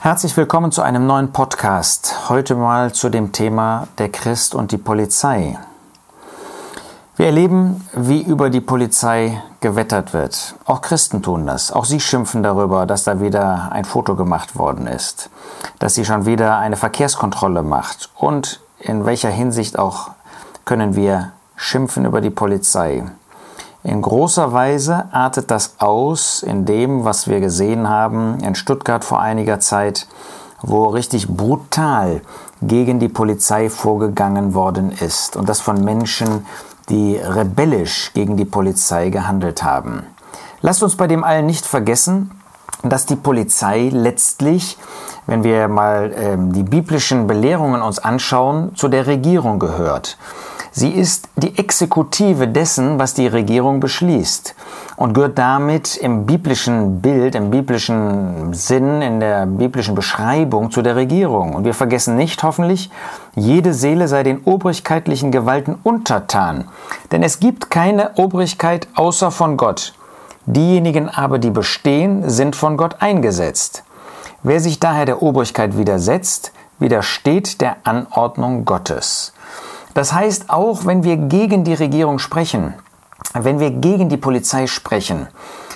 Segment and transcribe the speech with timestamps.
[0.00, 2.28] Herzlich willkommen zu einem neuen Podcast.
[2.28, 5.58] Heute mal zu dem Thema der Christ und die Polizei.
[7.16, 10.54] Wir erleben, wie über die Polizei gewettert wird.
[10.66, 11.72] Auch Christen tun das.
[11.72, 15.30] Auch sie schimpfen darüber, dass da wieder ein Foto gemacht worden ist,
[15.80, 20.12] dass sie schon wieder eine Verkehrskontrolle macht und in welcher Hinsicht auch
[20.64, 23.02] können wir schimpfen über die Polizei.
[23.84, 29.20] In großer Weise artet das aus in dem, was wir gesehen haben in Stuttgart vor
[29.20, 30.08] einiger Zeit,
[30.60, 32.22] wo richtig brutal
[32.60, 36.44] gegen die Polizei vorgegangen worden ist und das von Menschen,
[36.88, 40.02] die rebellisch gegen die Polizei gehandelt haben.
[40.60, 42.32] Lasst uns bei dem allen nicht vergessen,
[42.82, 44.76] dass die Polizei letztlich,
[45.26, 50.16] wenn wir mal äh, die biblischen Belehrungen uns anschauen, zu der Regierung gehört.
[50.78, 54.54] Sie ist die Exekutive dessen, was die Regierung beschließt
[54.94, 60.94] und gehört damit im biblischen Bild, im biblischen Sinn, in der biblischen Beschreibung zu der
[60.94, 61.56] Regierung.
[61.56, 62.92] Und wir vergessen nicht, hoffentlich,
[63.34, 66.68] jede Seele sei den obrigkeitlichen Gewalten untertan.
[67.10, 69.94] Denn es gibt keine Obrigkeit außer von Gott.
[70.46, 73.82] Diejenigen aber, die bestehen, sind von Gott eingesetzt.
[74.44, 79.32] Wer sich daher der Obrigkeit widersetzt, widersteht der Anordnung Gottes.
[79.94, 82.74] Das heißt, auch wenn wir gegen die Regierung sprechen,
[83.34, 85.28] wenn wir gegen die Polizei sprechen,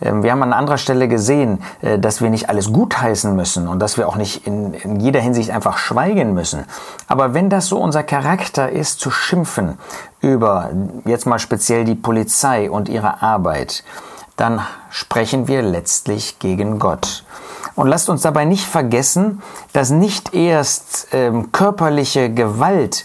[0.00, 3.80] ähm, wir haben an anderer Stelle gesehen, äh, dass wir nicht alles gutheißen müssen und
[3.80, 6.64] dass wir auch nicht in, in, jeder Hinsicht einfach schweigen müssen.
[7.08, 9.78] Aber wenn das so unser Charakter ist, zu schimpfen
[10.20, 10.70] über
[11.04, 13.84] jetzt mal speziell die Polizei und ihre Arbeit,
[14.36, 14.60] dann
[14.90, 17.24] sprechen wir letztlich gegen Gott.
[17.76, 23.04] Und lasst uns dabei nicht vergessen, dass nicht erst ähm, körperliche Gewalt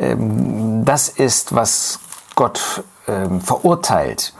[0.00, 2.00] ähm, das ist, was
[2.34, 4.32] Gott ähm, verurteilt,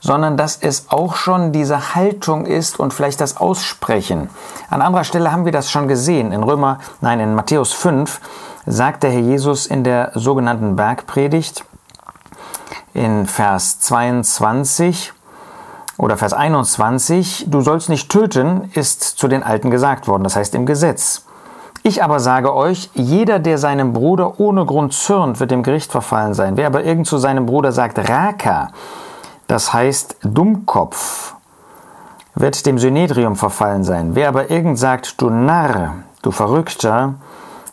[0.00, 4.28] sondern dass es auch schon diese Haltung ist und vielleicht das Aussprechen.
[4.68, 6.32] An anderer Stelle haben wir das schon gesehen.
[6.32, 8.20] In Römer, nein, in Matthäus 5
[8.66, 11.64] sagt der Herr Jesus in der sogenannten Bergpredigt
[12.92, 15.12] in Vers 22
[15.96, 20.54] oder Vers 21, du sollst nicht töten, ist zu den Alten gesagt worden, das heißt
[20.54, 21.24] im Gesetz.
[21.86, 26.32] Ich aber sage euch, jeder, der seinem Bruder ohne Grund zürnt, wird dem Gericht verfallen
[26.32, 26.56] sein.
[26.56, 28.70] Wer aber irgend zu seinem Bruder sagt Raka,
[29.48, 31.34] das heißt Dummkopf,
[32.34, 34.14] wird dem Synedrium verfallen sein.
[34.14, 37.16] Wer aber irgend sagt, du Narr, du Verrückter,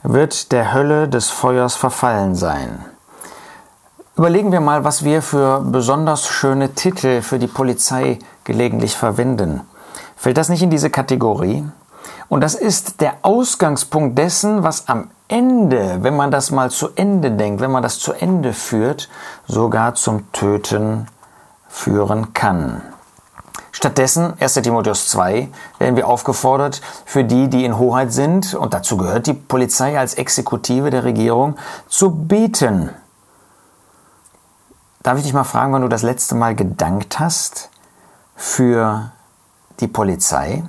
[0.04, 2.84] wird der Hölle des Feuers verfallen sein.
[4.18, 9.62] Überlegen wir mal, was wir für besonders schöne Titel für die Polizei gelegentlich verwenden.
[10.18, 11.64] Fällt das nicht in diese Kategorie?
[12.32, 17.32] Und das ist der Ausgangspunkt dessen, was am Ende, wenn man das mal zu Ende
[17.32, 19.10] denkt, wenn man das zu Ende führt,
[19.48, 21.08] sogar zum Töten
[21.68, 22.84] führen kann.
[23.74, 28.96] Stattdessen, 1 Timotheus 2, werden wir aufgefordert, für die, die in Hoheit sind, und dazu
[28.96, 31.58] gehört die Polizei als Exekutive der Regierung,
[31.90, 32.92] zu beten.
[35.04, 37.70] Darf ich dich mal fragen, wann du das letzte Mal gedankt hast
[38.38, 39.12] für
[39.82, 40.64] die Polizei?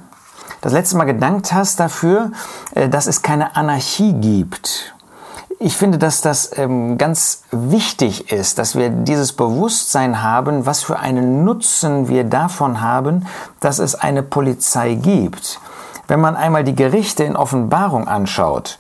[0.63, 2.31] Das letzte Mal gedankt hast dafür,
[2.75, 4.95] äh, dass es keine Anarchie gibt.
[5.59, 10.99] Ich finde, dass das ähm, ganz wichtig ist, dass wir dieses Bewusstsein haben, was für
[10.99, 13.27] einen Nutzen wir davon haben,
[13.61, 15.61] dass es eine Polizei gibt.
[16.09, 18.79] Wenn man einmal die Gerichte in Offenbarung anschaut,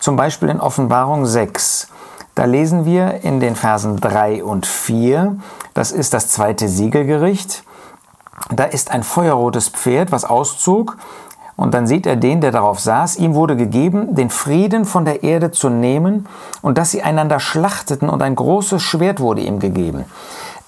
[0.00, 1.88] zum Beispiel in Offenbarung 6,
[2.34, 5.36] da lesen wir in den Versen 3 und 4,
[5.74, 7.62] das ist das zweite Siegelgericht,
[8.50, 10.96] da ist ein feuerrotes Pferd, was auszog,
[11.54, 15.22] und dann sieht er den, der darauf saß, ihm wurde gegeben, den Frieden von der
[15.22, 16.26] Erde zu nehmen
[16.62, 20.04] und dass sie einander schlachteten und ein großes Schwert wurde ihm gegeben.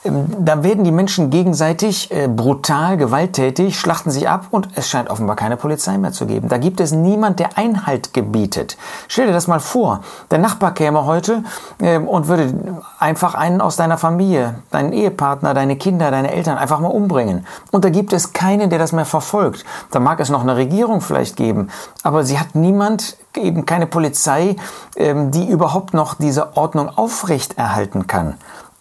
[0.05, 5.11] Ähm, da werden die Menschen gegenseitig äh, brutal, gewalttätig, schlachten sich ab und es scheint
[5.11, 6.49] offenbar keine Polizei mehr zu geben.
[6.49, 8.77] Da gibt es niemand, der Einhalt gebietet.
[9.09, 10.01] Stell dir das mal vor.
[10.31, 11.43] Der Nachbar käme heute
[11.81, 16.81] äh, und würde einfach einen aus deiner Familie, deinen Ehepartner, deine Kinder, deine Eltern einfach
[16.81, 17.47] mal umbringen.
[17.71, 19.65] Und da gibt es keinen, der das mehr verfolgt.
[19.91, 21.71] Da mag es noch eine Regierung vielleicht geben,
[22.03, 24.57] aber sie hat niemand, eben keine Polizei,
[24.97, 28.35] ähm, die überhaupt noch diese Ordnung aufrechterhalten kann.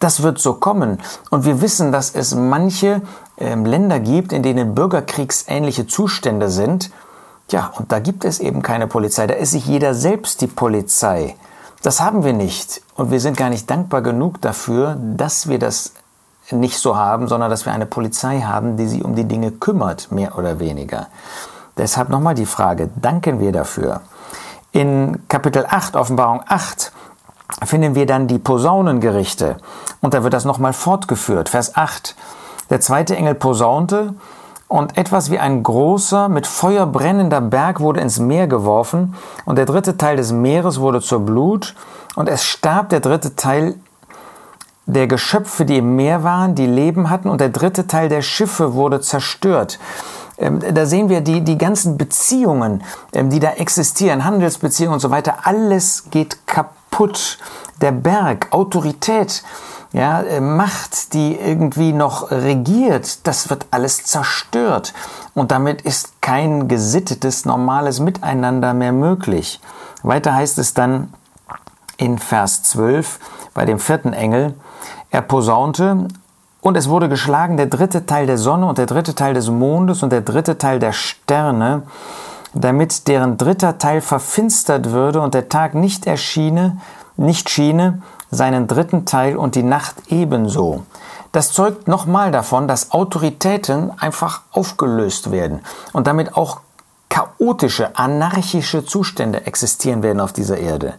[0.04, 0.98] Das wird so kommen.
[1.30, 3.00] Und wir wissen, dass es manche
[3.38, 6.90] ähm, Länder gibt, in denen bürgerkriegsähnliche Zustände sind.
[7.48, 9.26] Ja, und da gibt es eben keine Polizei.
[9.26, 11.36] Da ist sich jeder selbst die Polizei.
[11.80, 12.82] Das haben wir nicht.
[12.96, 15.94] Und wir sind gar nicht dankbar genug dafür, dass wir das
[16.50, 20.12] nicht so haben, sondern dass wir eine Polizei haben, die sich um die Dinge kümmert,
[20.12, 21.06] mehr oder weniger.
[21.78, 24.02] Deshalb nochmal die Frage, danken wir dafür?
[24.70, 26.92] In Kapitel 8, Offenbarung 8,
[27.64, 29.56] finden wir dann die Posaunengerichte.
[30.00, 31.48] Und da wird das nochmal fortgeführt.
[31.48, 32.16] Vers 8.
[32.70, 34.14] Der zweite Engel posaunte
[34.66, 39.14] Und etwas wie ein großer, mit Feuer brennender Berg wurde ins Meer geworfen,
[39.44, 41.74] und der dritte Teil des Meeres wurde zur Blut,
[42.16, 43.74] und es starb der dritte Teil
[44.86, 48.74] der Geschöpfe, die im Meer waren, die Leben hatten, und der dritte Teil der Schiffe
[48.74, 49.78] wurde zerstört.
[50.38, 52.82] Ähm, da sehen wir die, die ganzen Beziehungen,
[53.12, 56.83] ähm, die da existieren, Handelsbeziehungen und so weiter, alles geht kaputt.
[57.80, 59.42] Der Berg, Autorität,
[59.92, 64.92] ja, äh, Macht, die irgendwie noch regiert, das wird alles zerstört.
[65.34, 69.60] Und damit ist kein gesittetes, normales Miteinander mehr möglich.
[70.02, 71.12] Weiter heißt es dann
[71.96, 73.20] in Vers 12
[73.54, 74.54] bei dem vierten Engel,
[75.10, 76.08] er posaunte
[76.60, 80.02] und es wurde geschlagen der dritte Teil der Sonne und der dritte Teil des Mondes
[80.02, 81.82] und der dritte Teil der Sterne,
[82.54, 86.78] damit deren dritter Teil verfinstert würde und der Tag nicht erschiene,
[87.16, 90.84] nicht schiene, seinen dritten Teil und die Nacht ebenso.
[91.32, 95.60] Das zeugt nochmal davon, dass Autoritäten einfach aufgelöst werden
[95.92, 96.60] und damit auch
[97.08, 100.94] chaotische, anarchische Zustände existieren werden auf dieser Erde.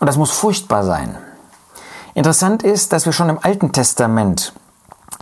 [0.00, 1.16] Und das muss furchtbar sein.
[2.14, 4.52] Interessant ist, dass wir schon im Alten Testament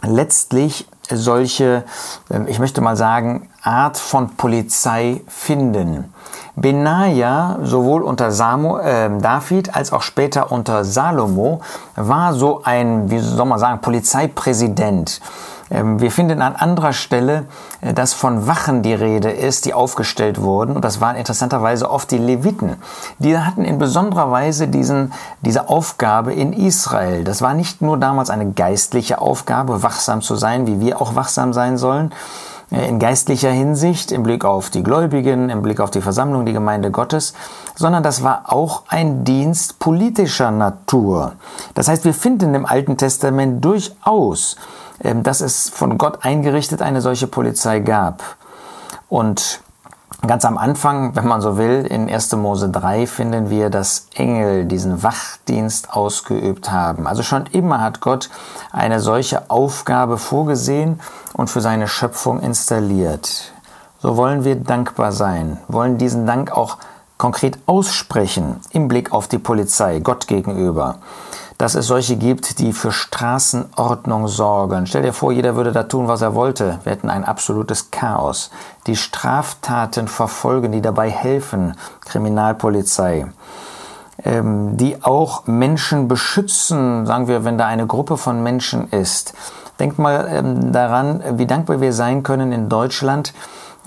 [0.02, 1.84] letztlich solche,
[2.30, 6.12] ähm, ich möchte mal sagen, Art von Polizei finden.
[6.54, 11.60] Benaja, sowohl unter Samu, äh, David als auch später unter Salomo,
[11.96, 15.20] war so ein, wie soll man sagen, Polizeipräsident.
[15.70, 17.46] Ähm, wir finden an anderer Stelle,
[17.80, 20.76] äh, dass von Wachen die Rede ist, die aufgestellt wurden.
[20.76, 22.76] Und das waren interessanterweise oft die Leviten.
[23.18, 27.24] Die hatten in besonderer Weise diesen, diese Aufgabe in Israel.
[27.24, 31.52] Das war nicht nur damals eine geistliche Aufgabe, wachsam zu sein, wie wir auch wachsam
[31.52, 32.12] sein sollen,
[32.70, 36.52] äh, in geistlicher Hinsicht, im Blick auf die Gläubigen, im Blick auf die Versammlung, die
[36.52, 37.34] Gemeinde Gottes,
[37.74, 41.32] sondern das war auch ein Dienst politischer Natur.
[41.74, 44.56] Das heißt, wir finden im Alten Testament durchaus
[45.02, 48.22] dass es von Gott eingerichtet eine solche Polizei gab.
[49.08, 49.60] Und
[50.26, 52.32] ganz am Anfang, wenn man so will, in 1.
[52.36, 57.06] Mose 3 finden wir, dass Engel diesen Wachdienst ausgeübt haben.
[57.06, 58.30] Also schon immer hat Gott
[58.72, 61.00] eine solche Aufgabe vorgesehen
[61.34, 63.52] und für seine Schöpfung installiert.
[63.98, 66.78] So wollen wir dankbar sein, wollen diesen Dank auch
[67.18, 70.98] konkret aussprechen im Blick auf die Polizei, Gott gegenüber
[71.58, 74.86] dass es solche gibt, die für Straßenordnung sorgen.
[74.86, 76.78] Stell dir vor, jeder würde da tun, was er wollte.
[76.84, 78.50] Wir hätten ein absolutes Chaos.
[78.86, 83.26] Die Straftaten verfolgen, die dabei helfen, Kriminalpolizei.
[84.24, 89.34] Ähm, die auch Menschen beschützen, sagen wir, wenn da eine Gruppe von Menschen ist.
[89.78, 93.34] Denkt mal ähm, daran, wie dankbar wir sein können in Deutschland,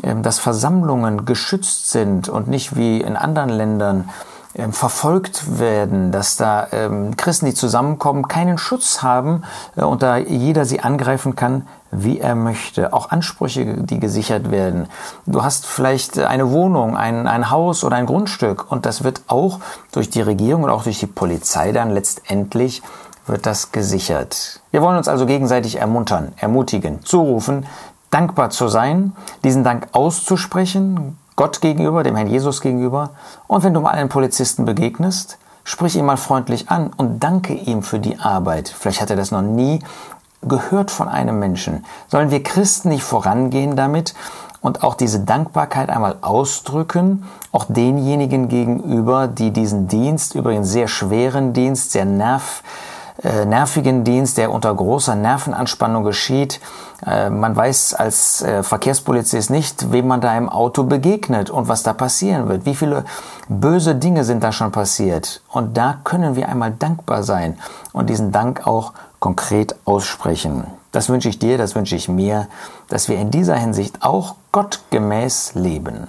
[0.04, 4.10] ähm, dass Versammlungen geschützt sind und nicht wie in anderen Ländern
[4.60, 9.44] ähm, verfolgt werden, dass da ähm, Christen, die zusammenkommen, keinen Schutz haben
[9.76, 12.94] äh, und da jeder sie angreifen kann, wie er möchte.
[12.94, 14.88] Auch Ansprüche, die gesichert werden.
[15.26, 19.60] Du hast vielleicht eine Wohnung, ein, ein Haus oder ein Grundstück und das wird auch
[19.92, 22.82] durch die Regierung und auch durch die Polizei dann letztendlich
[23.26, 24.62] wird das gesichert.
[24.72, 27.66] Wir wollen uns also gegenseitig ermuntern, ermutigen, zurufen,
[28.10, 29.14] dankbar zu sein,
[29.44, 33.12] diesen Dank auszusprechen, Gott gegenüber, dem Herrn Jesus gegenüber.
[33.48, 37.82] Und wenn du mal einem Polizisten begegnest, sprich ihn mal freundlich an und danke ihm
[37.82, 38.68] für die Arbeit.
[38.68, 39.80] Vielleicht hat er das noch nie
[40.42, 41.86] gehört von einem Menschen.
[42.10, 44.16] Sollen wir Christen nicht vorangehen damit
[44.60, 51.54] und auch diese Dankbarkeit einmal ausdrücken, auch denjenigen gegenüber, die diesen Dienst, übrigens sehr schweren
[51.54, 52.64] Dienst, sehr nerv,
[53.24, 56.60] äh, nervigen Dienst, der unter großer Nervenanspannung geschieht.
[57.06, 61.84] Äh, man weiß als äh, Verkehrspolizist nicht, wem man da im Auto begegnet und was
[61.84, 62.66] da passieren wird.
[62.66, 63.04] Wie viele
[63.48, 65.42] böse Dinge sind da schon passiert.
[65.50, 67.58] Und da können wir einmal dankbar sein
[67.92, 70.64] und diesen Dank auch konkret aussprechen.
[70.92, 72.48] Das wünsche ich dir, das wünsche ich mir,
[72.88, 76.08] dass wir in dieser Hinsicht auch gottgemäß leben.